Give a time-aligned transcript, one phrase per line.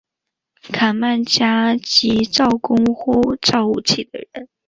[0.73, 4.49] 卡曼加尔即造弓或造武器的人。